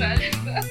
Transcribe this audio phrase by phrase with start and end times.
[0.00, 0.62] да.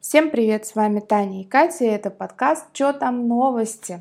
[0.00, 4.00] Всем привет, с вами Таня и Катя, и это подкаст «Чё там новости?».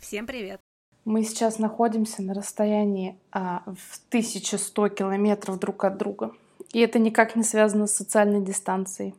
[0.00, 0.60] Всем привет.
[1.04, 6.32] Мы сейчас находимся на расстоянии а, в 1100 километров друг от друга.
[6.72, 9.14] И это никак не связано с социальной дистанцией.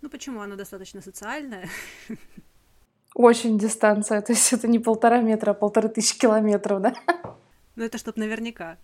[0.00, 0.40] Ну почему?
[0.40, 1.68] Она достаточно социальная.
[3.14, 6.94] Очень дистанция, то есть это не полтора метра, а полторы тысячи километров, да?
[7.76, 8.78] Ну это чтоб наверняка.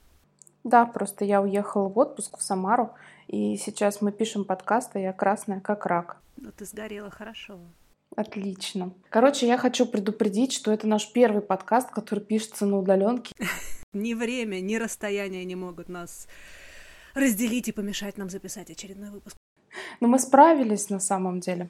[0.65, 2.91] Да, просто я уехала в отпуск в Самару,
[3.29, 6.19] и сейчас мы пишем подкаст, а я красная как рак.
[6.37, 7.59] Ну ты сгорела хорошо.
[8.17, 8.93] Отлично.
[9.09, 13.35] Короче, я хочу предупредить, что это наш первый подкаст, который пишется на удаленке.
[13.93, 16.29] Ни время, ни расстояние не могут нас
[17.15, 19.37] разделить и помешать нам записать очередной выпуск.
[19.99, 21.69] Но мы справились на самом деле.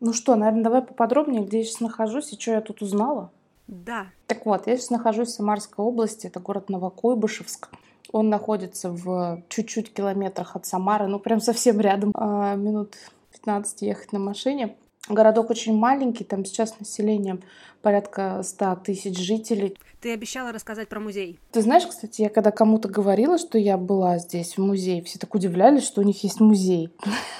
[0.00, 3.30] Ну что, наверное, давай поподробнее, где я сейчас нахожусь и что я тут узнала.
[3.68, 4.06] Да.
[4.26, 7.68] Так вот, я сейчас нахожусь в Самарской области, это город Новокуйбышевск.
[8.12, 12.96] Он находится в чуть-чуть километрах от Самары, ну прям совсем рядом, а, минут
[13.32, 14.76] 15 ехать на машине.
[15.08, 17.38] Городок очень маленький, там сейчас население
[17.82, 19.76] порядка 100 тысяч жителей.
[20.00, 21.38] Ты обещала рассказать про музей.
[21.52, 25.34] Ты знаешь, кстати, я когда кому-то говорила, что я была здесь, в музее, все так
[25.34, 26.90] удивлялись, что у них есть музей.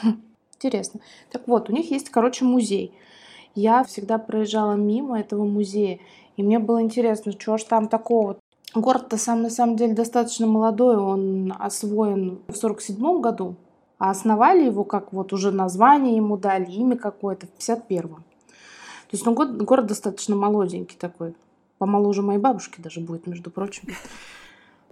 [0.56, 1.00] Интересно.
[1.30, 2.94] Так вот, у них есть, короче, музей.
[3.54, 6.00] Я всегда проезжала мимо этого музея,
[6.36, 8.39] и мне было интересно, что ж там такого.
[8.74, 13.56] Город-то сам на самом деле достаточно молодой, он освоен в 47 году,
[13.98, 18.14] а основали его, как вот уже название ему дали, имя какое-то в 51-м.
[18.14, 21.34] То есть ну, город, город достаточно молоденький такой,
[21.78, 23.88] помоложе моей бабушки даже будет, между прочим.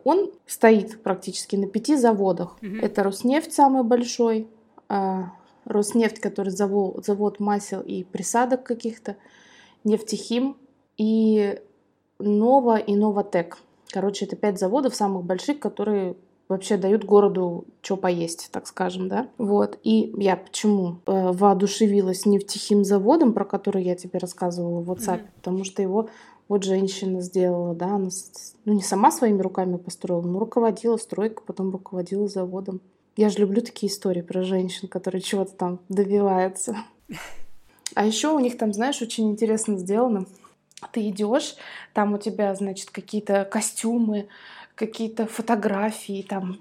[0.05, 2.57] Он стоит практически на пяти заводах.
[2.61, 2.81] Мгм.
[2.81, 4.48] Это Роснефть самый большой,
[4.89, 5.33] а,
[5.65, 9.17] Роснефть, который завод, завод масел и присадок каких-то,
[9.85, 10.57] Нефтехим
[10.97, 11.61] и
[12.19, 13.59] Нова и Новотек.
[13.91, 16.17] Короче, это пять заводов самых больших, которые
[16.48, 19.28] вообще дают городу что поесть, так скажем, да.
[19.39, 19.79] Вот.
[19.83, 25.27] И я почему э, воодушевилась нефтехим заводом, про который я тебе рассказывала в WhatsApp, Мгм.
[25.36, 26.08] потому что его
[26.48, 28.08] вот женщина сделала, да, она,
[28.64, 32.80] ну не сама своими руками построила, но руководила стройкой, потом руководила заводом.
[33.17, 36.77] Я же люблю такие истории про женщин, которые чего-то там добиваются.
[37.95, 40.27] А еще у них там, знаешь, очень интересно сделано.
[40.92, 41.56] Ты идешь,
[41.92, 44.28] там у тебя, значит, какие-то костюмы,
[44.74, 46.58] какие-то фотографии, там,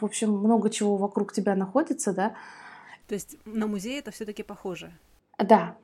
[0.00, 2.34] в общем, много чего вокруг тебя находится, да.
[3.08, 4.92] То есть на музей это все-таки похоже.
[5.38, 5.76] Да,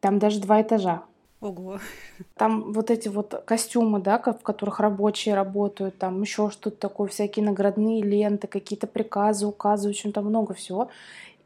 [0.00, 1.04] там даже два этажа.
[1.40, 1.78] Ого.
[2.36, 7.44] Там вот эти вот костюмы, да, в которых рабочие работают, там еще что-то такое, всякие
[7.44, 10.90] наградные ленты, какие-то приказы, указы, в общем, там много всего.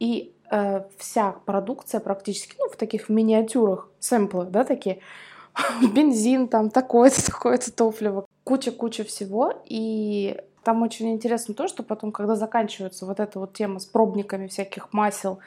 [0.00, 4.98] И э, вся продукция практически, ну, в таких миниатюрах, сэмплы, да, такие,
[5.94, 9.62] бензин там, такое-то, такое-то топливо, куча-куча всего.
[9.66, 14.46] И там очень интересно то, что потом, когда заканчивается вот эта вот тема с пробниками
[14.46, 15.38] всяких масел,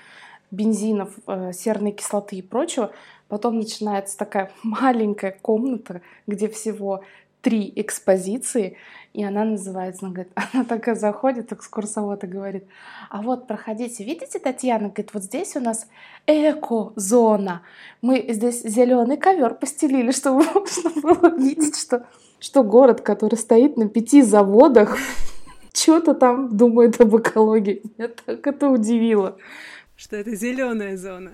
[0.51, 2.91] бензинов, э, серной кислоты и прочего,
[3.27, 7.03] потом начинается такая маленькая комната, где всего
[7.47, 8.75] три экспозиции,
[9.13, 12.65] и она называется, она говорит, она такая заходит, экскурсовод и говорит,
[13.09, 15.87] а вот проходите, видите, Татьяна, говорит, вот здесь у нас
[16.25, 17.61] эко-зона,
[18.01, 22.05] мы здесь зеленый ковер постелили, чтобы можно было видеть, что,
[22.41, 24.97] что город, который стоит на пяти заводах,
[25.73, 27.81] что-то там думает об экологии.
[27.97, 29.37] Меня так это удивило.
[29.95, 31.31] Что это зеленая зона.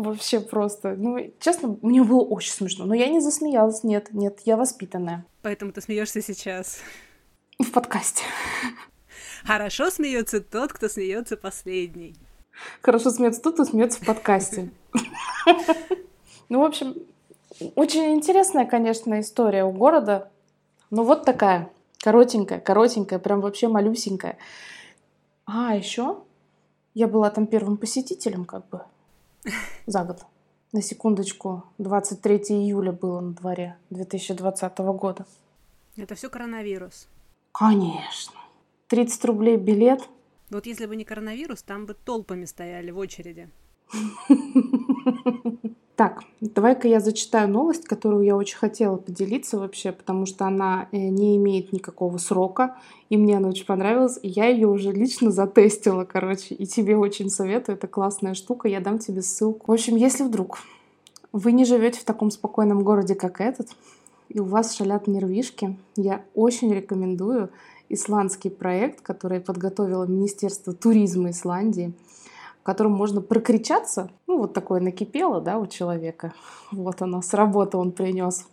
[0.00, 0.94] Вообще просто.
[0.96, 2.86] Ну, честно, мне было очень смешно.
[2.86, 3.84] Но я не засмеялась.
[3.84, 5.26] Нет, нет, я воспитанная.
[5.42, 6.78] Поэтому ты смеешься сейчас.
[7.58, 8.24] В подкасте.
[9.44, 12.16] Хорошо смеется тот, кто смеется последний.
[12.80, 14.70] Хорошо смеется тут, и смеется в подкасте.
[16.48, 16.94] Ну, в общем,
[17.74, 20.30] очень интересная, конечно, история у города.
[20.90, 21.70] Ну, вот такая.
[21.98, 24.38] Коротенькая, коротенькая, прям вообще малюсенькая.
[25.44, 26.22] А, еще
[26.94, 28.82] я была там первым посетителем, как бы,
[29.86, 30.24] за год.
[30.72, 35.26] На секундочку, 23 июля было на дворе 2020 года.
[35.96, 37.08] Это все коронавирус.
[37.52, 38.38] Конечно.
[38.86, 40.08] 30 рублей билет.
[40.50, 43.50] Вот если бы не коронавирус, там бы толпами стояли в очереди.
[46.00, 50.96] Так, давай-ка я зачитаю новость, которую я очень хотела поделиться вообще, потому что она э,
[50.96, 52.74] не имеет никакого срока,
[53.10, 57.28] и мне она очень понравилась, и я ее уже лично затестила, короче, и тебе очень
[57.28, 59.70] советую, это классная штука, я дам тебе ссылку.
[59.70, 60.60] В общем, если вдруг
[61.32, 63.68] вы не живете в таком спокойном городе, как этот,
[64.30, 67.50] и у вас шалят нервишки, я очень рекомендую
[67.90, 71.92] исландский проект, который подготовило Министерство туризма Исландии,
[72.60, 74.10] в котором можно прокричаться.
[74.26, 76.32] Ну, вот такое накипело, да, у человека.
[76.72, 78.46] Вот оно, с работы он принес.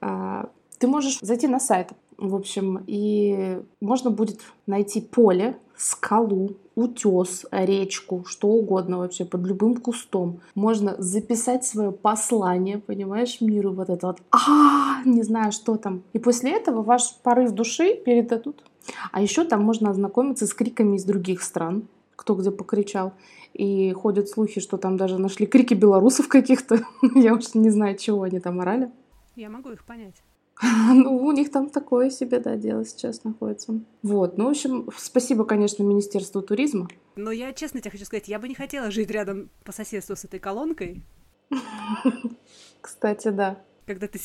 [0.00, 0.48] А,
[0.78, 8.24] Ты можешь зайти на сайт В общем, и можно будет найти поле, скалу, утес, речку,
[8.26, 10.40] что угодно вообще, под любым кустом.
[10.54, 16.02] Можно записать свое послание, понимаешь, миру вот это вот, а, не знаю, что там.
[16.12, 18.64] И после этого ваш порыв души передадут.
[19.12, 21.84] А еще там можно ознакомиться с криками из других стран,
[22.18, 23.14] кто где покричал.
[23.54, 26.82] И ходят слухи, что там даже нашли крики белорусов каких-то.
[27.14, 28.90] Я уж не знаю, чего они там орали.
[29.36, 30.16] Я могу их понять.
[30.92, 33.80] Ну, у них там такое себе, да, дело сейчас находится.
[34.02, 36.88] Вот, ну, в общем, спасибо, конечно, Министерству туризма.
[37.14, 40.24] Но я честно тебе хочу сказать, я бы не хотела жить рядом по соседству с
[40.24, 41.04] этой колонкой.
[42.80, 43.60] Кстати, да.
[43.86, 44.18] Когда ты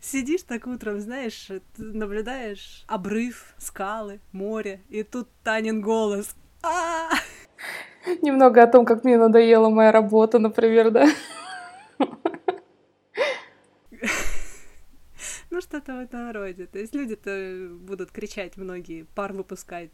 [0.00, 1.48] сидишь так утром, знаешь,
[1.78, 6.34] наблюдаешь обрыв, скалы, море, и тут Танин голос.
[8.22, 11.06] Немного о том, как мне надоела моя работа, например, да?
[15.50, 16.66] Ну, что-то в этом роде.
[16.66, 19.90] То есть люди-то будут кричать многие, пар выпускать.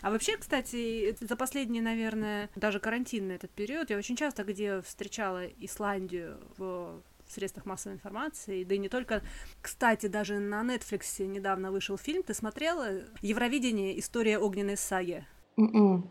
[0.00, 5.44] А вообще, кстати, за последний, наверное, даже карантинный этот период, я очень часто где встречала
[5.58, 9.22] Исландию в средствах массовой информации, да и не только.
[9.60, 13.98] Кстати, даже на Netflix недавно вышел фильм, ты смотрела «Евровидение.
[13.98, 15.26] История огненной саги»?
[15.56, 15.74] Mm-mm.
[15.74, 16.10] М-м.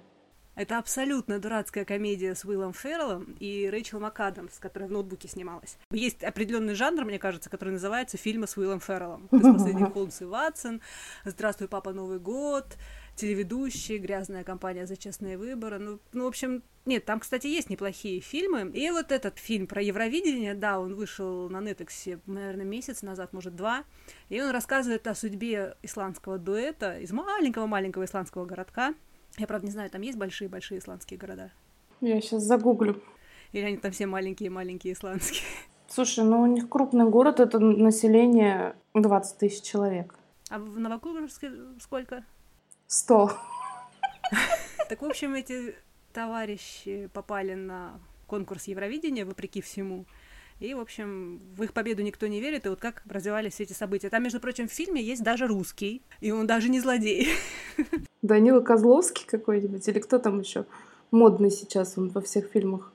[0.55, 5.77] Это абсолютно дурацкая комедия с Уиллом Ферреллом и Рэйчел МакАдамс, которая в ноутбуке снималась.
[5.91, 9.27] Есть определенный жанр, мне кажется, который называется фильмы с Уиллом Ферреллом.
[9.31, 10.81] Это «Последний Холмс и Ватсон»,
[11.25, 12.77] «Здравствуй, папа, Новый год»,
[13.15, 15.79] телеведущий, грязная компания за честные выборы.
[15.79, 18.71] Ну, ну, в общем, нет, там, кстати, есть неплохие фильмы.
[18.73, 23.55] И вот этот фильм про Евровидение, да, он вышел на Netflix, наверное, месяц назад, может,
[23.55, 23.83] два.
[24.29, 28.93] И он рассказывает о судьбе исландского дуэта из маленького-маленького исландского городка,
[29.37, 31.51] я, правда, не знаю, там есть большие-большие исландские города?
[32.01, 33.01] Я сейчас загуглю.
[33.51, 35.43] Или они там все маленькие-маленькие исландские?
[35.87, 40.15] Слушай, ну у них крупный город, это население 20 тысяч человек.
[40.49, 42.23] А в Новокуйбышевске сколько?
[42.93, 43.35] Сто.
[44.87, 45.73] Так, в общем, эти
[46.13, 50.05] товарищи попали на конкурс Евровидения, вопреки всему.
[50.59, 53.73] И, в общем, в их победу никто не верит, и вот как развивались все эти
[53.73, 54.11] события.
[54.11, 57.29] Там, между прочим, в фильме есть даже русский, и он даже не злодей.
[58.21, 60.67] Данила Козловский какой-нибудь, или кто там еще
[61.09, 62.93] модный сейчас он во всех фильмах?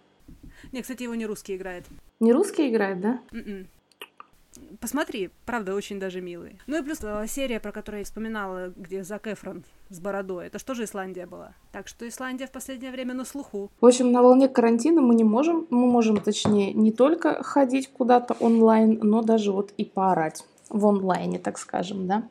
[0.71, 1.87] Не, кстати, его не русский играет.
[2.21, 3.21] Не русский играет, да?
[3.33, 3.49] Mm-mm.
[3.49, 4.79] М-м.
[4.81, 6.61] Посмотри, правда, очень даже милый.
[6.69, 10.59] Ну и плюс э, серия, про которую я вспоминала, где Зак Эфрон с бородой, это
[10.59, 11.55] что же Исландия была?
[11.73, 13.71] Так что Исландия в последнее время на слуху.
[13.81, 18.35] В общем, на волне карантина мы не можем, мы можем, точнее, не только ходить куда-то
[18.41, 22.29] онлайн, но даже вот и поорать в онлайне, так скажем, да.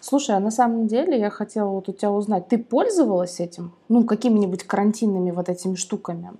[0.00, 4.04] Слушай, а на самом деле я хотела вот у тебя узнать, ты пользовалась этим, ну,
[4.04, 6.32] какими-нибудь карантинными вот этими штуками,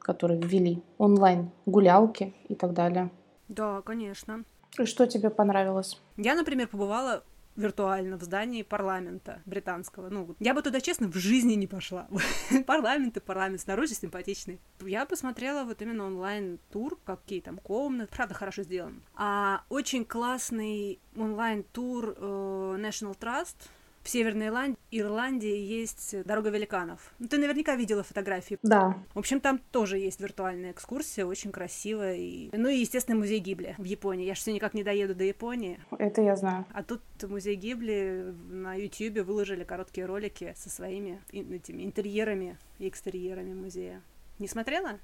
[0.00, 3.10] которые ввели, онлайн, гулялки и так далее?
[3.48, 4.44] Да, конечно.
[4.78, 6.00] И что тебе понравилось?
[6.16, 7.22] Я, например, побывала
[7.56, 10.08] виртуально в здании парламента британского.
[10.08, 12.08] Ну, я бы туда, честно, в жизни не пошла.
[12.66, 14.60] парламент и парламент снаружи симпатичный.
[14.80, 18.12] Я посмотрела вот именно онлайн-тур, какие там комнаты.
[18.14, 19.02] Правда, хорошо сделан.
[19.14, 23.56] А очень классный онлайн-тур э, National Trust—
[24.04, 27.12] в Северной Ирландии, Ирландии есть дорога великанов.
[27.18, 28.58] Ну, ты наверняка видела фотографии.
[28.62, 28.98] Да.
[29.14, 32.16] В общем, там тоже есть виртуальная экскурсия, очень красивая.
[32.16, 32.50] И...
[32.52, 34.26] Ну и, естественно, музей Гибли в Японии.
[34.26, 35.80] Я же все никак не доеду до Японии.
[35.98, 36.66] Это я знаю.
[36.74, 43.54] А тут музей Гибли на Ютьюбе выложили короткие ролики со своими этими интерьерами и экстерьерами
[43.54, 44.02] музея.
[44.38, 44.98] Не смотрела?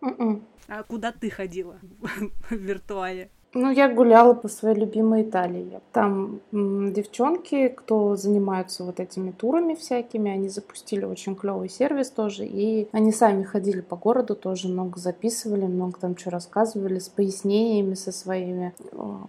[0.00, 0.16] Mm-mm.
[0.18, 0.48] М-м.
[0.68, 1.78] А куда ты ходила
[2.48, 3.30] в виртуале?
[3.54, 5.80] Ну, я гуляла по своей любимой Италии.
[5.92, 12.44] Там м, девчонки, кто занимаются вот этими турами всякими, они запустили очень клевый сервис тоже,
[12.46, 17.94] и они сами ходили по городу, тоже много записывали, много там что рассказывали, с пояснениями
[17.94, 18.74] со своими.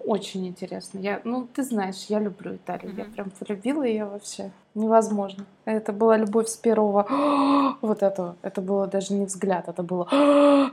[0.03, 0.97] Очень интересно.
[0.97, 2.97] Я, ну, ты знаешь, я люблю Италию, mm-hmm.
[2.97, 4.51] я прям полюбила ее вообще.
[4.73, 5.45] Невозможно.
[5.65, 8.35] Это была любовь с первого вот этого.
[8.41, 10.07] Это было даже не взгляд, это было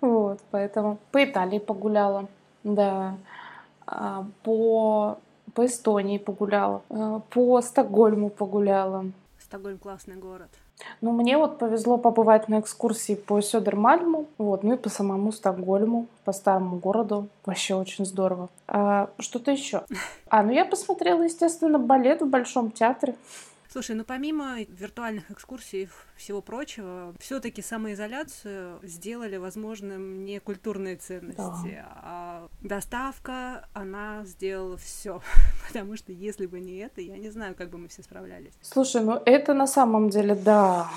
[0.00, 2.26] вот, поэтому по Италии погуляла.
[2.64, 3.16] Да.
[3.86, 5.18] А, по,
[5.54, 6.82] по Эстонии погуляла.
[6.90, 9.06] А, по Стокгольму погуляла.
[9.38, 10.48] Стокгольм классный город.
[11.00, 16.08] Ну, мне вот повезло побывать на экскурсии по Сёдермальму, вот, ну и по самому Стокгольму,
[16.24, 17.28] по старому городу.
[17.44, 18.48] Вообще очень здорово.
[18.66, 19.84] А, что-то еще.
[20.28, 23.14] А, ну я посмотрела, естественно, балет в Большом театре.
[23.74, 31.36] Слушай, ну помимо виртуальных экскурсий и всего прочего, все-таки самоизоляцию сделали возможным не культурные ценности,
[31.36, 31.98] да.
[32.02, 32.23] а
[32.64, 35.20] доставка, она сделала все.
[35.68, 38.52] Потому что если бы не это, я не знаю, как бы мы все справлялись.
[38.62, 40.88] Слушай, ну это на самом деле, да.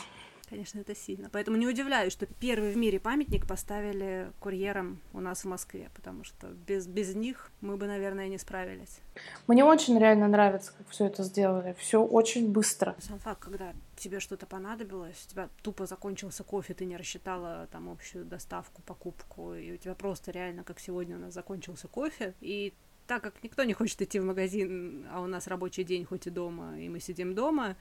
[0.50, 1.30] Конечно, это сильно.
[1.30, 6.24] Поэтому не удивляюсь, что первый в мире памятник поставили курьерам у нас в Москве, потому
[6.24, 9.00] что без, без них мы бы, наверное, не справились.
[9.48, 11.76] Мне очень реально нравится, как все это сделали.
[11.78, 12.96] Все очень быстро.
[13.00, 17.90] Сам факт, когда тебе что-то понадобилось, у тебя тупо закончился кофе, ты не рассчитала там
[17.90, 22.74] общую доставку, покупку, и у тебя просто реально, как сегодня у нас закончился кофе, и
[23.08, 26.30] так как никто не хочет идти в магазин, а у нас рабочий день хоть и
[26.30, 27.76] дома, и мы сидим дома,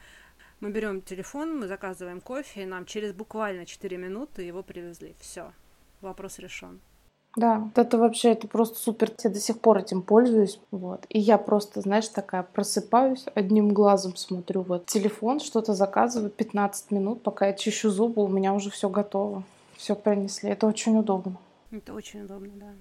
[0.61, 5.15] мы берем телефон, мы заказываем кофе, и нам через буквально 4 минуты его привезли.
[5.21, 5.53] Все,
[6.01, 6.81] вопрос решен.
[7.37, 9.13] Да, это вообще, это просто супер.
[9.23, 10.59] Я до сих пор этим пользуюсь.
[10.71, 11.05] Вот.
[11.11, 17.23] И я просто, знаешь, такая просыпаюсь, одним глазом смотрю вот телефон, что-то заказываю, 15 минут,
[17.23, 19.43] пока я чищу зубы, у меня уже все готово.
[19.77, 20.49] Все принесли.
[20.49, 21.37] Это очень удобно.
[21.71, 22.73] Это очень удобно, да.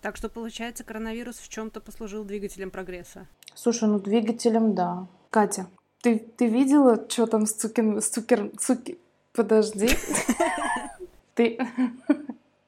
[0.00, 3.28] Так что, получается, коронавирус в чем-то послужил двигателем прогресса.
[3.54, 5.06] Слушай, ну двигателем, да.
[5.30, 5.68] Катя,
[6.02, 8.02] ты, ты видела, что там с Цукин...
[8.02, 8.50] Цукер...
[8.58, 8.98] Цуки...
[9.32, 9.88] Подожди.
[11.34, 11.58] Ты...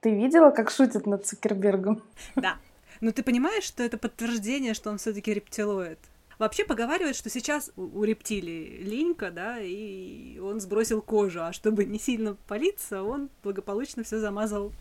[0.01, 2.03] Ты видела, как шутят над Цукербергом?
[2.37, 2.57] Да.
[3.01, 5.99] Но ты понимаешь, что это подтверждение, что он все таки рептилоид?
[6.39, 11.99] Вообще поговаривают, что сейчас у рептилии линька, да, и он сбросил кожу, а чтобы не
[11.99, 14.73] сильно палиться, он благополучно все замазал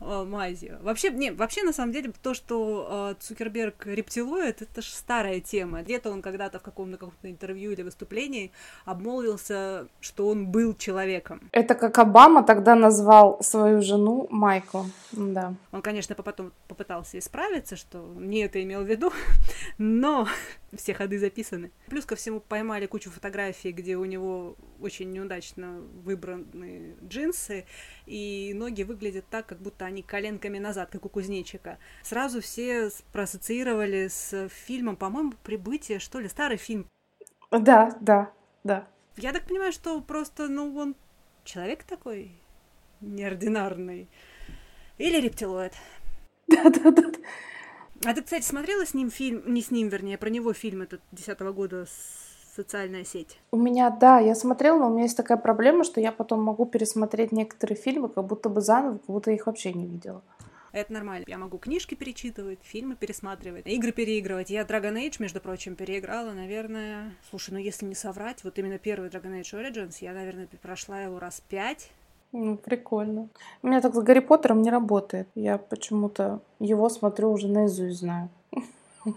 [0.00, 0.78] мазью.
[0.82, 5.82] Вообще, не, вообще, на самом деле, то, что э, Цукерберг рептилоид, это же старая тема.
[5.82, 8.52] Где-то он когда-то в каком-то каком интервью или выступлении
[8.84, 11.40] обмолвился, что он был человеком.
[11.52, 14.84] Это как Обама тогда назвал свою жену Майкл.
[15.12, 15.54] Да.
[15.72, 19.12] Он, конечно, потом попытался исправиться, что не это имел в виду,
[19.78, 20.26] но
[20.76, 21.70] все ходы записаны.
[21.86, 27.66] Плюс ко всему поймали кучу фотографий, где у него очень неудачно выбраны джинсы,
[28.06, 31.78] и ноги выглядят так, как будто они коленками назад, как у кузнечика.
[32.02, 36.88] Сразу все проассоциировали с фильмом, по-моему, «Прибытие», что ли, старый фильм.
[37.50, 38.32] Да, да,
[38.64, 38.86] да.
[39.16, 40.96] Я так понимаю, что просто, ну, он
[41.44, 42.32] человек такой
[43.00, 44.08] неординарный.
[44.98, 45.72] Или рептилоид.
[46.48, 47.12] Да-да-да.
[48.04, 51.00] А ты, кстати, смотрела с ним фильм, не с ним, вернее, про него фильм этот
[51.10, 51.86] десятого года
[52.54, 53.38] социальная сеть?
[53.50, 56.66] У меня, да, я смотрела, но у меня есть такая проблема, что я потом могу
[56.66, 60.22] пересмотреть некоторые фильмы, как будто бы заново, как будто их вообще не видела.
[60.72, 61.24] Это нормально.
[61.28, 64.50] Я могу книжки перечитывать, фильмы пересматривать, игры переигрывать.
[64.50, 67.14] Я Dragon Age, между прочим, переиграла, наверное...
[67.30, 71.20] Слушай, ну если не соврать, вот именно первый Dragon Age Origins, я, наверное, прошла его
[71.20, 71.90] раз пять.
[72.36, 73.28] Ну, прикольно.
[73.62, 75.28] У меня так с Гарри Поттером не работает.
[75.36, 78.28] Я почему-то его смотрю уже наизусть знаю.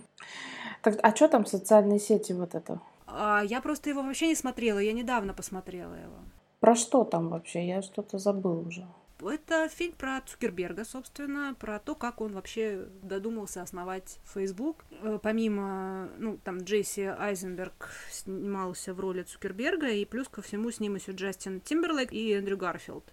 [0.84, 2.80] Так, а что там социальные сети вот это?
[3.08, 6.18] А, я просто его вообще не смотрела, я недавно посмотрела его.
[6.60, 7.68] Про что там вообще?
[7.68, 8.86] Я что-то забыл уже.
[9.20, 14.86] Это фильм про Цукерберга, собственно, про то, как он вообще додумался основать Facebook.
[15.02, 20.80] Э, помимо, ну, там, Джесси Айзенберг снимался в роли Цукерберга, и плюс ко всему с
[20.80, 23.12] ним еще Джастин Тимберлейк и Эндрю Гарфилд.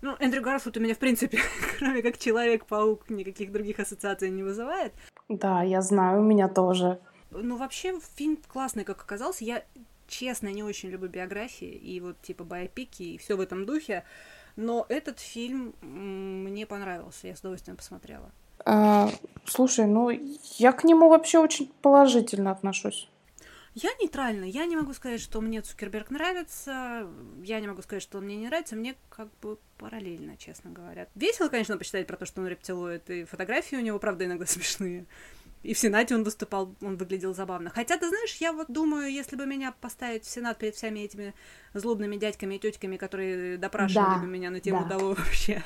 [0.00, 1.38] Ну, Эндрю Гарфилд у меня, в принципе,
[1.78, 4.92] кроме как Человек-паук, никаких других ассоциаций не вызывает.
[5.28, 6.98] Да, я знаю, у меня тоже.
[7.30, 9.44] Ну, вообще, фильм классный, как оказался.
[9.44, 9.64] Я,
[10.08, 14.04] честно, не очень люблю биографии и вот, типа, байопики и все в этом духе.
[14.56, 18.30] Но этот фильм мне понравился, я с удовольствием посмотрела.
[18.64, 19.10] А,
[19.44, 20.10] слушай, ну
[20.58, 23.08] я к нему вообще очень положительно отношусь.
[23.74, 24.44] Я нейтральна.
[24.44, 27.08] Я не могу сказать, что мне Цукерберг нравится.
[27.42, 28.76] Я не могу сказать, что он мне не нравится.
[28.76, 31.08] Мне как бы параллельно, честно говоря.
[31.14, 33.08] Весело, конечно, почитать про то, что он рептилоид.
[33.08, 35.06] И фотографии у него, правда, иногда смешные.
[35.62, 37.70] И в Сенате он выступал, он выглядел забавно.
[37.70, 41.34] Хотя, ты знаешь, я вот думаю, если бы меня поставить в Сенат перед всеми этими
[41.72, 44.96] злобными дядьками и тетками, которые допрашивали да, бы меня на тему да.
[44.96, 45.62] того вообще,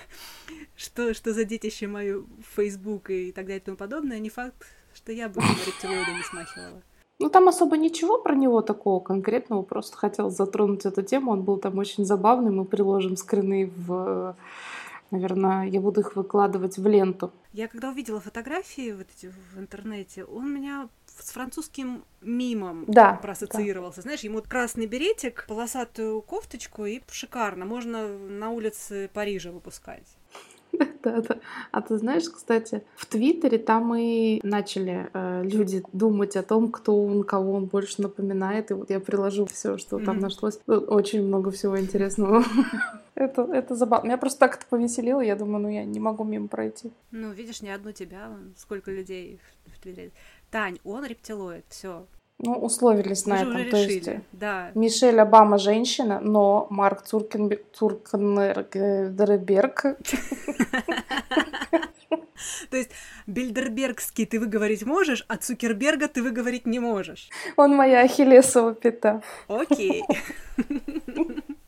[0.76, 5.12] что, что за детище мою Facebook и так далее и тому подобное, не факт, что
[5.12, 6.82] я бы на рептилоида не смахивала.
[7.18, 11.56] Ну, там особо ничего про него такого конкретного, просто хотел затронуть эту тему, он был
[11.56, 14.36] там очень забавный, мы приложим скрины в
[15.10, 17.32] Наверное, я буду их выкладывать в ленту.
[17.52, 23.98] Я когда увидела фотографии вот эти в интернете, он меня с французским мимом да, проассоциировался.
[23.98, 24.02] Да.
[24.02, 27.64] Знаешь, ему вот красный беретик, полосатую кофточку, и шикарно.
[27.64, 30.06] Можно на улице Парижа выпускать.
[31.02, 31.38] Да, да.
[31.70, 37.00] А ты знаешь, кстати, в Твиттере там и начали э, люди думать о том, кто
[37.00, 38.72] он, кого он больше напоминает.
[38.72, 40.04] И вот я приложу все, что mm-hmm.
[40.04, 40.58] там нашлось.
[40.66, 42.42] Очень много всего интересного.
[43.14, 44.08] это, это забавно.
[44.08, 45.20] Меня просто так это повеселило.
[45.20, 46.90] Я думаю, ну я не могу мимо пройти.
[47.12, 50.10] Ну, видишь, не одну тебя, сколько людей в Твиттере.
[50.50, 52.06] Тань, он рептилоид, все.
[52.38, 53.54] Ну, условились на этом.
[53.56, 53.92] Уже То решили.
[53.94, 54.70] есть да.
[54.74, 58.72] Мишель Обама женщина, но Марк Цуркенберг, Цуркенберг
[62.70, 62.90] То есть
[63.26, 67.30] Бильдербергский ты выговорить можешь, а Цукерберга ты выговорить не можешь.
[67.56, 69.22] Он моя ахиллесова пята.
[69.48, 70.04] Окей.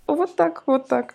[0.06, 1.14] Вот так, вот так.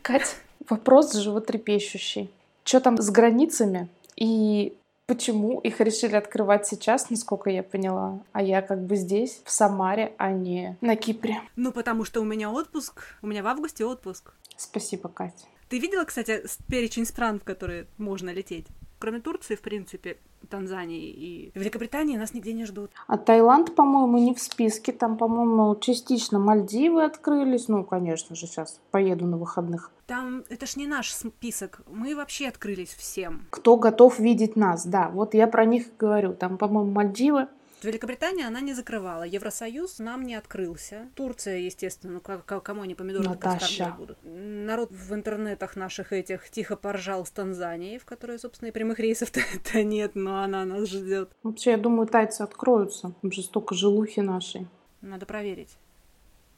[0.00, 0.36] Кать,
[0.70, 2.30] вопрос животрепещущий.
[2.64, 3.88] Что там с границами?
[4.16, 4.74] И
[5.06, 10.14] почему их решили открывать сейчас, насколько я поняла, а я как бы здесь, в Самаре,
[10.18, 11.40] а не на Кипре?
[11.56, 14.32] Ну, потому что у меня отпуск, у меня в августе отпуск.
[14.56, 15.46] Спасибо, Катя.
[15.68, 18.66] Ты видела, кстати, перечень стран, в которые можно лететь?
[19.02, 20.16] Кроме Турции, в принципе,
[20.48, 22.92] Танзании и Великобритании нас нигде не ждут.
[23.08, 24.92] А Таиланд, по-моему, не в списке.
[24.92, 27.66] Там, по-моему, частично Мальдивы открылись.
[27.66, 29.90] Ну, конечно же, сейчас поеду на выходных.
[30.06, 31.80] Там это ж не наш список.
[31.90, 33.44] Мы вообще открылись всем.
[33.50, 35.08] Кто готов видеть нас, да.
[35.08, 36.32] Вот я про них говорю.
[36.34, 37.48] Там, по-моему, Мальдивы,
[37.84, 39.22] Великобритания она не закрывала.
[39.22, 41.08] Евросоюз нам не открылся.
[41.14, 43.94] Турция, естественно, ну кому они помидоры Наташа.
[43.98, 44.18] будут.
[44.22, 49.40] Народ в интернетах наших этих тихо поржал с Танзанией, в которой, собственно, и прямых рейсов-то
[49.82, 51.30] нет, но она нас ждет.
[51.42, 53.12] Вообще, я думаю, тайцы откроются.
[53.20, 54.66] Там же столько желухи нашей.
[55.00, 55.76] Надо проверить.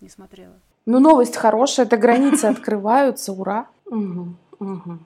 [0.00, 0.54] Не смотрела.
[0.86, 3.68] Ну, новость хорошая, это границы открываются, ура.
[3.86, 4.98] Угу, угу.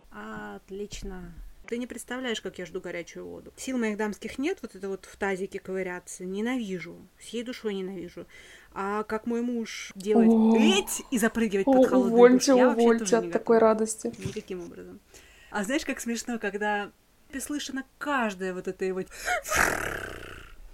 [0.56, 1.32] Отлично.
[1.68, 3.52] Ты не представляешь, как я жду горячую воду.
[3.58, 6.24] Сил моих дамских нет, вот это вот в тазике ковыряться.
[6.24, 6.96] Ненавижу.
[7.18, 8.26] Всей душой ненавижу.
[8.72, 13.32] А как мой муж делает эть и запрыгивать под холодный увольте, душ, я увольте от
[13.32, 14.10] такой радости.
[14.16, 14.98] Никаким образом.
[15.50, 16.90] А знаешь, как смешно, когда
[17.38, 19.08] слышно каждое вот это вот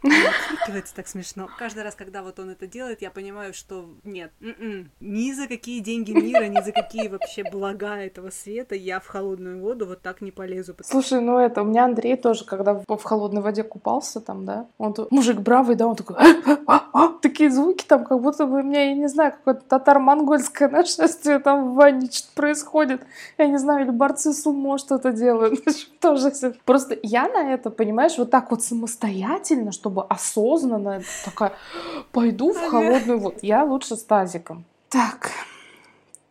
[0.04, 1.48] Откликивается так смешно.
[1.58, 5.80] Каждый раз, когда вот он это делает, я понимаю, что нет, м-м, ни за какие
[5.80, 10.20] деньги мира, ни за какие вообще блага этого света я в холодную воду вот так
[10.20, 10.74] не полезу.
[10.82, 14.94] Слушай, ну это, у меня Андрей тоже, когда в, холодной воде купался там, да, он
[15.10, 16.16] мужик бравый, да, он такой,
[17.24, 21.72] такие звуки там, как будто бы у меня, я не знаю, какое-то татаро-монгольское нашествие там
[21.72, 23.00] в ванне что-то происходит.
[23.38, 25.64] Я не знаю, или борцы с умо что-то делают.
[26.00, 26.32] Тоже
[26.64, 31.52] Просто я на это, понимаешь, вот так вот самостоятельно, чтобы чтобы осознанно такая,
[32.10, 33.36] пойду в холодную воду.
[33.42, 34.64] Я лучше с тазиком.
[34.88, 35.30] Так,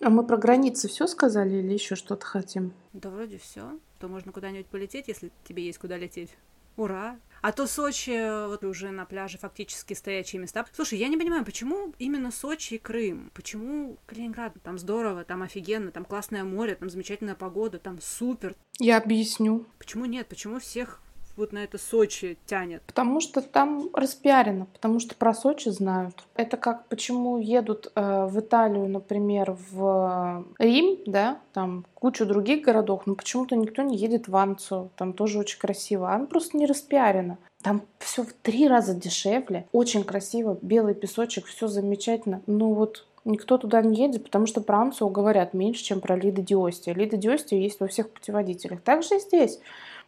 [0.01, 2.73] а мы про границы все сказали или еще что-то хотим?
[2.91, 3.79] Да вроде все.
[3.99, 6.31] То можно куда-нибудь полететь, если тебе есть куда лететь.
[6.75, 7.17] Ура!
[7.41, 10.65] А то Сочи, вот уже на пляже фактически стоячие места.
[10.73, 13.31] Слушай, я не понимаю, почему именно Сочи и Крым?
[13.33, 14.53] Почему Калининград?
[14.63, 18.55] Там здорово, там офигенно, там классное море, там замечательная погода, там супер.
[18.79, 19.65] Я объясню.
[19.77, 20.27] Почему нет?
[20.27, 21.02] Почему всех
[21.35, 22.81] вот на это Сочи тянет?
[22.83, 26.15] Потому что там распиарено, потому что про Сочи знают.
[26.35, 33.03] Это как почему едут э, в Италию, например, в Рим, да, там кучу других городов,
[33.05, 36.11] но почему-то никто не едет в Анцу, там тоже очень красиво.
[36.11, 37.37] Оно просто не распиарено.
[37.61, 42.41] Там все в три раза дешевле, очень красиво, белый песочек, все замечательно.
[42.45, 46.41] Но вот никто туда не едет, потому что про Анцу говорят меньше, чем про Лида
[46.41, 46.93] Диостия.
[46.93, 48.81] Лида Диостия есть во всех путеводителях.
[48.81, 49.59] Также здесь.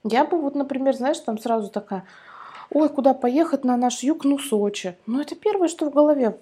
[0.07, 2.05] Я бы вот, например, знаешь, там сразу такая,
[2.69, 4.95] ой, куда поехать на наш юг, ну, Сочи.
[5.07, 6.37] Ну, это первое, что в голове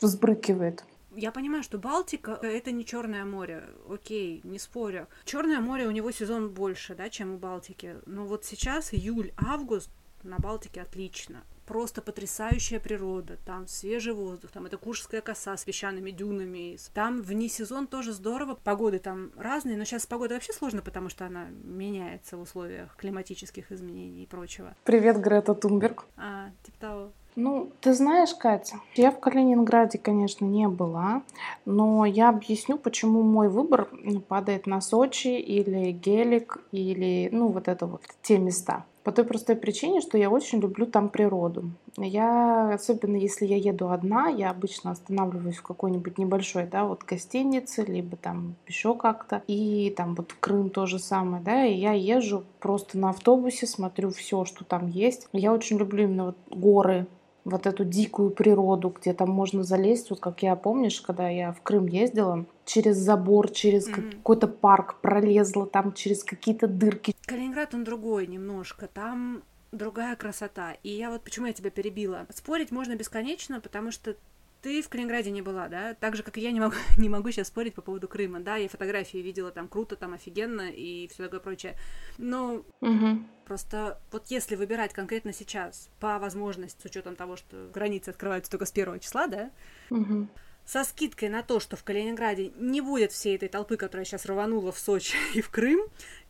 [0.00, 0.84] взбрыкивает.
[1.16, 5.08] Я понимаю, что Балтика это не Черное море, окей, не спорю.
[5.24, 7.96] Черное море у него сезон больше, да, чем у Балтики.
[8.06, 9.90] Но вот сейчас июль, август
[10.22, 16.10] на Балтике отлично просто потрясающая природа, там свежий воздух, там это Куршская коса с песчаными
[16.10, 20.82] дюнами, там вне сезон тоже здорово, погоды там разные, но сейчас с погодой вообще сложно,
[20.82, 24.74] потому что она меняется в условиях климатических изменений и прочего.
[24.84, 26.04] Привет, Грета Тунберг.
[26.16, 27.10] А, типа того.
[27.34, 31.22] Ну, ты знаешь, Катя, я в Калининграде, конечно, не была,
[31.66, 33.90] но я объясню, почему мой выбор
[34.26, 38.86] падает на Сочи или Гелик, или, ну, вот это вот, те места.
[39.06, 41.70] По той простой причине, что я очень люблю там природу.
[41.96, 47.84] Я, особенно если я еду одна, я обычно останавливаюсь в какой-нибудь небольшой, да, вот гостинице,
[47.84, 49.44] либо там еще как-то.
[49.46, 53.68] И там вот в Крым то же самое, да, и я езжу просто на автобусе,
[53.68, 55.28] смотрю все, что там есть.
[55.32, 57.06] Я очень люблю именно вот горы,
[57.46, 61.62] вот эту дикую природу, где там можно залезть, вот как я помнишь, когда я в
[61.62, 64.16] Крым ездила, через забор, через mm-hmm.
[64.16, 67.14] какой-то парк пролезла, там через какие-то дырки.
[67.24, 70.72] Калининград, он другой немножко, там другая красота.
[70.82, 72.26] И я вот почему я тебя перебила.
[72.34, 74.16] Спорить можно бесконечно, потому что
[74.60, 75.94] ты в Калининграде не была, да?
[75.94, 78.40] Так же, как и я не могу, не могу сейчас спорить по поводу Крыма.
[78.40, 81.76] Да, я фотографии видела, там круто, там офигенно и все такое прочее.
[82.18, 83.20] Но угу.
[83.46, 88.66] Просто вот если выбирать конкретно сейчас, по возможности, с учетом того, что границы открываются только
[88.66, 89.50] с первого числа, да?
[89.90, 90.28] Угу.
[90.66, 94.72] Со скидкой на то, что в Калининграде не будет всей этой толпы, которая сейчас рванула
[94.72, 95.80] в Сочи и в Крым,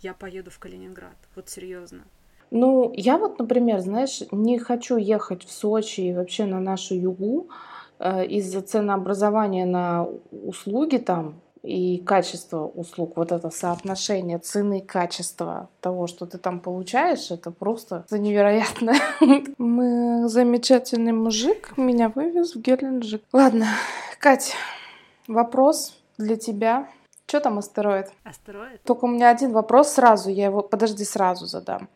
[0.00, 1.16] я поеду в Калининград.
[1.34, 2.04] Вот серьезно.
[2.52, 7.48] Ну, я вот, например, знаешь, не хочу ехать в Сочи и вообще на нашу югу,
[7.98, 15.68] Э, из-за ценообразования на услуги там и качество услуг, вот это соотношение цены и качества
[15.80, 18.94] того, что ты там получаешь, это просто это невероятно.
[19.58, 23.22] Мы замечательный мужик, меня вывез в Геленджик.
[23.32, 23.66] Ладно,
[24.20, 24.54] Кать,
[25.26, 26.88] вопрос для тебя.
[27.26, 28.12] Что там астероид?
[28.22, 28.82] Астероид?
[28.82, 31.88] Только у меня один вопрос сразу, я его, подожди, сразу задам.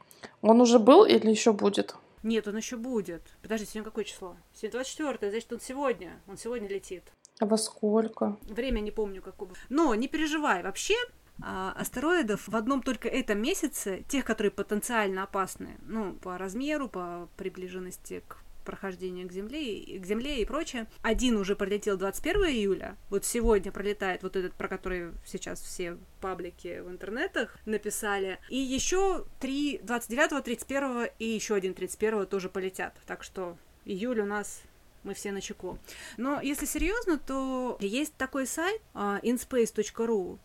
[0.42, 1.94] Он уже был или еще будет?
[2.22, 3.22] Нет, он еще будет.
[3.40, 4.36] Подожди, сегодня какое число?
[4.52, 6.20] Сегодня 24 значит, он сегодня.
[6.28, 7.04] Он сегодня летит.
[7.40, 8.36] А во сколько?
[8.42, 9.54] Время не помню какого.
[9.70, 10.94] Но не переживай, вообще
[11.42, 17.28] а, астероидов в одном только этом месяце, тех, которые потенциально опасны, ну, по размеру, по
[17.38, 20.86] приближенности к прохождению к Земле, к Земле и прочее.
[21.00, 26.80] Один уже пролетел 21 июля, вот сегодня пролетает вот этот, про который сейчас все паблики
[26.80, 33.24] в интернетах написали, и еще три 29, 31 и еще один 31 тоже полетят, так
[33.24, 34.62] что июль у нас
[35.02, 35.78] мы все на чеку.
[36.16, 40.38] Но если серьезно, то есть такой сайт uh, inspace.ru.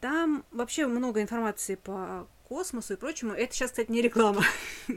[0.00, 3.32] Там вообще много информации по космосу и прочему.
[3.32, 4.42] Это сейчас, кстати, не реклама.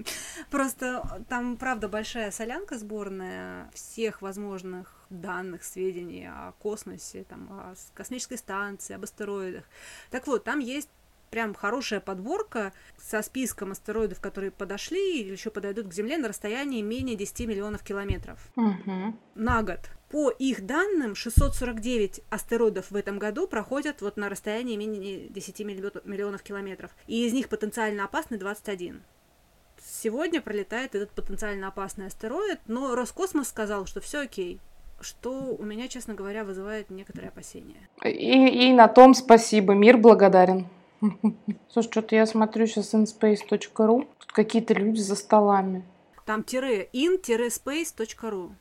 [0.51, 8.37] Просто там, правда, большая солянка сборная всех возможных данных, сведений о космосе, там, о космической
[8.37, 9.63] станции, об астероидах.
[10.11, 10.89] Так вот, там есть
[11.29, 16.81] прям хорошая подборка со списком астероидов, которые подошли или еще подойдут к Земле на расстоянии
[16.81, 19.15] менее 10 миллионов километров Угу.
[19.35, 19.79] на год.
[20.09, 26.41] По их данным, 649 астероидов в этом году проходят вот на расстоянии менее 10 миллионов
[26.41, 26.91] километров.
[27.05, 29.03] И из них потенциально опасны 21.
[29.81, 34.59] Сегодня пролетает этот потенциально опасный астероид, но Роскосмос сказал, что все окей,
[34.99, 37.87] что у меня, честно говоря, вызывает некоторые опасения.
[38.03, 39.73] И, и на том спасибо.
[39.73, 40.67] Мир благодарен.
[41.69, 44.07] Слушай, что-то я смотрю сейчас inspace.ru.
[44.19, 45.83] Тут какие-то люди за столами.
[46.25, 48.51] Там тире in-space.ru.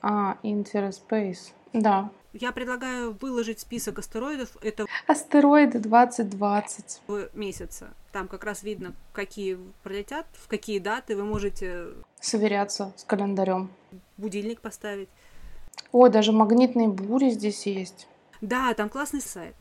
[0.00, 1.52] А, Interspace.
[1.72, 2.10] Да.
[2.32, 7.02] Я предлагаю выложить список астероидов этого Астероиды 2020.
[7.34, 7.90] месяца.
[8.10, 11.88] Там как раз видно, какие пролетят, в какие даты вы можете
[12.20, 13.70] Сверяться с календарем.
[14.16, 15.08] будильник поставить.
[15.92, 18.06] Ой, даже магнитные бури здесь есть.
[18.40, 19.54] Да, там классный сайт.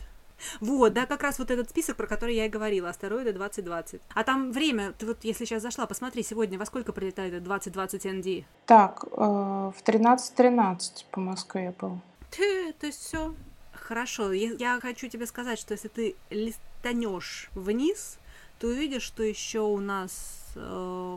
[0.60, 4.02] Вот, да, как раз вот этот список, про который я и говорила, астероиды 2020.
[4.14, 8.06] А там время, ты вот если сейчас зашла, посмотри, сегодня во сколько прилетает этот 2020
[8.06, 8.46] ND?
[8.66, 12.00] Так, э, в 13.13 по Москве был.
[12.30, 13.34] Ты, то есть все.
[13.74, 18.20] Хорошо, я, я хочу тебе сказать, что если ты листанешь вниз,
[18.60, 20.60] ты увидишь, что еще у нас э,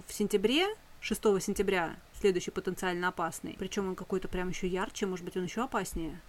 [0.07, 0.67] в сентябре,
[1.01, 3.55] 6 сентября, следующий потенциально опасный.
[3.59, 6.21] Причем он какой-то прям еще ярче, может быть, он еще опаснее.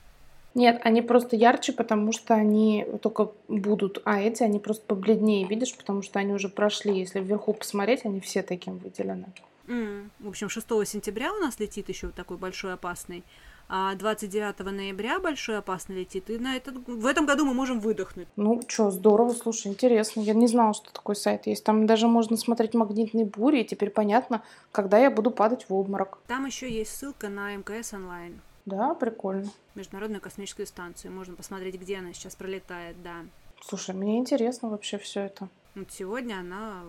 [0.55, 5.75] Нет, они просто ярче, потому что они только будут, а эти они просто побледнее, видишь,
[5.75, 6.97] потому что они уже прошли.
[6.97, 9.25] Если вверху посмотреть, они все таким выделены.
[9.67, 13.23] М, В общем, 6 сентября у нас летит еще такой большой опасный,
[13.67, 18.27] а 29 ноября большой опасный летит, и на этот, в этом году мы можем выдохнуть.
[18.35, 20.21] Ну, что, здорово, слушай, интересно.
[20.21, 21.63] Я не знала, что такой сайт есть.
[21.63, 24.41] Там даже можно смотреть магнитные бури, и теперь понятно,
[24.71, 26.19] когда я буду падать в обморок.
[26.27, 29.51] Там еще есть ссылка на МКС онлайн, Да, прикольно.
[29.75, 31.11] Международную космическую станцию.
[31.11, 33.25] Можно посмотреть, где она сейчас пролетает, да.
[33.61, 35.49] Слушай, мне интересно вообще все это.
[35.75, 36.83] Вот сегодня она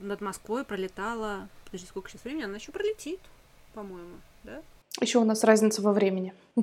[0.00, 1.48] над Москвой пролетала...
[1.64, 2.44] Подожди, сколько сейчас времени?
[2.44, 3.20] Она еще пролетит,
[3.72, 4.60] по-моему, да?
[5.00, 6.34] Еще у нас разница во времени.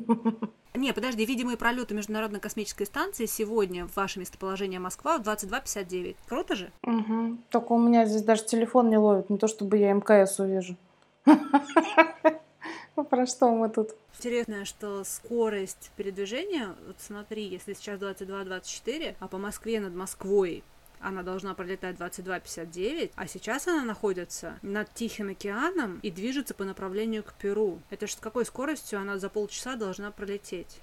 [0.75, 6.15] Не, подожди, видимые пролеты Международной космической станции сегодня в ваше местоположение Москва в 22.59.
[6.27, 6.71] Круто же?
[6.83, 7.37] Угу.
[7.49, 10.75] Только у меня здесь даже телефон не ловит, не то чтобы я МКС увижу.
[12.99, 13.91] Ну, Про что мы тут?
[14.17, 20.65] Интересно, что скорость передвижения, вот смотри, если сейчас 22-24, а по Москве над Москвой
[20.99, 27.23] она должна пролетать 22.59, а сейчас она находится над Тихим океаном и движется по направлению
[27.23, 27.79] к Перу.
[27.89, 30.81] Это же с какой скоростью она за полчаса должна пролететь?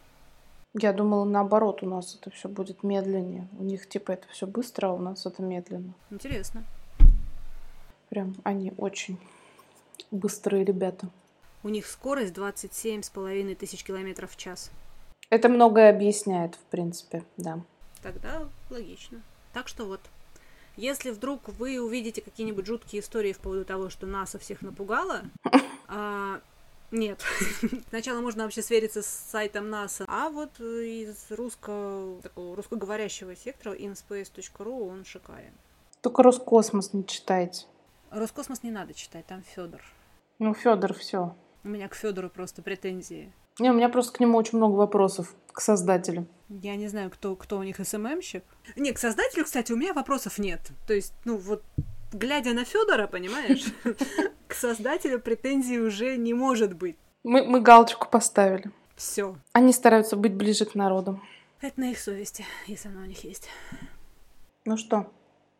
[0.73, 3.47] Я думала, наоборот, у нас это все будет медленнее.
[3.59, 5.93] У них типа это все быстро, а у нас это медленно.
[6.09, 6.65] Интересно.
[8.09, 9.19] Прям они очень
[10.11, 11.11] быстрые ребята.
[11.67, 14.71] У них скорость 27,5 тысяч километров в час.
[15.31, 17.59] Это многое объясняет, в принципе, да.
[18.05, 19.21] Тогда логично.
[19.53, 20.01] Так что вот,
[20.77, 25.23] если вдруг вы увидите какие-нибудь жуткие истории по поводу того, что НАСА всех напугала,
[25.89, 26.41] а,
[26.93, 27.25] нет.
[27.89, 30.05] Сначала можно вообще свериться с сайтом НАСА.
[30.07, 32.21] А вот из русско...
[32.23, 35.55] такого русскоговорящего сектора inspace.ru он шикарен.
[36.01, 37.67] Только Роскосмос не читайте.
[38.13, 39.83] Роскосмос не надо читать, там Федор.
[40.39, 41.35] Ну, Федор, все.
[41.67, 43.33] У меня к Федору просто претензии.
[43.59, 46.29] Не, у меня просто к нему очень много вопросов, к создателю.
[46.49, 48.45] Я не знаю, кто, кто у них СММщик.
[48.77, 50.61] Не, к создателю, кстати, у меня вопросов нет.
[50.87, 51.65] То есть, ну вот,
[52.13, 53.65] глядя на Федора, понимаешь,
[54.47, 56.97] к создателю претензий уже не может быть.
[57.25, 58.71] Мы, мы галочку поставили.
[58.95, 59.37] Все.
[59.53, 61.21] Они стараются быть ближе к народу.
[61.61, 63.49] Это на их совести, если она у них есть.
[64.65, 65.13] Ну что,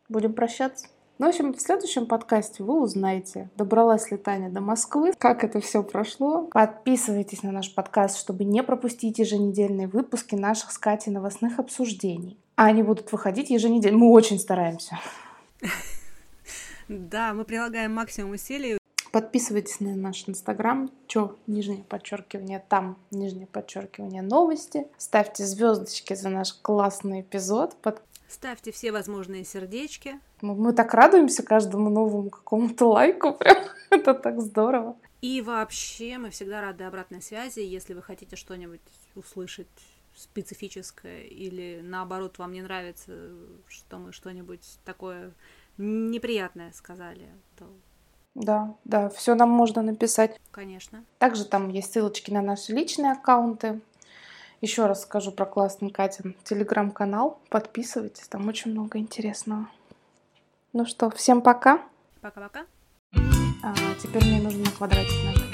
[0.07, 0.87] будем прощаться?
[1.19, 5.59] Ну, в общем, в следующем подкасте вы узнаете, добралась ли Таня до Москвы, как это
[5.59, 6.43] все прошло.
[6.51, 12.37] Подписывайтесь на наш подкаст, чтобы не пропустить еженедельные выпуски наших с Катей новостных обсуждений.
[12.55, 13.97] А они будут выходить еженедельно.
[13.97, 14.99] Мы очень стараемся.
[16.89, 18.77] Да, мы прилагаем максимум усилий.
[19.11, 24.87] Подписывайтесь на наш инстаграм, чё, нижнее подчеркивание, там, нижнее подчеркивание новости.
[24.97, 27.75] Ставьте звездочки за наш классный эпизод.
[27.81, 28.01] Под...
[28.27, 30.19] Ставьте все возможные сердечки.
[30.41, 33.57] Мы, мы так радуемся каждому новому какому-то лайку, прям
[33.89, 34.97] это так здорово.
[35.21, 38.81] И вообще мы всегда рады обратной связи, если вы хотите что-нибудь
[39.15, 39.67] услышать
[40.15, 43.11] специфическое или наоборот вам не нравится,
[43.67, 45.31] что мы что-нибудь такое
[45.77, 47.65] неприятное сказали, то
[48.37, 50.39] да, да, все нам можно написать.
[50.51, 51.03] Конечно.
[51.17, 53.81] Также там есть ссылочки на наши личные аккаунты.
[54.61, 57.39] Еще раз скажу про классный Катин телеграм-канал.
[57.49, 59.67] Подписывайтесь, там очень много интересного.
[60.71, 61.81] Ну что, всем пока.
[62.21, 62.65] Пока-пока.
[63.63, 65.46] А, теперь мне нужно на квадратик нажать.